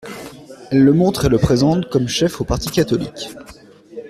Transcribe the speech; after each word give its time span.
Elle 0.71 0.83
le 0.83 0.93
montre 0.93 1.25
et 1.25 1.29
le 1.29 1.37
présente 1.37 1.87
comme 1.91 2.07
chef 2.07 2.41
au 2.41 2.43
parti 2.43 2.71
catholique. 2.71 3.29